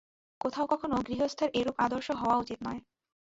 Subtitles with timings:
[0.41, 2.81] কোথাও কখনও গৃহস্থের এরূপ আদর্শ হওয়া উচিত নয়।